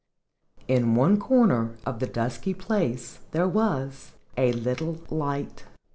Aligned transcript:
In 0.67 0.95
one 0.95 1.19
corner 1.19 1.77
of 1.85 1.99
the 1.99 2.07
dusky 2.07 2.55
place 2.55 3.19
there 3.33 3.47
was 3.47 4.13
a 4.35 4.51
little 4.51 4.97
light. 5.11 5.65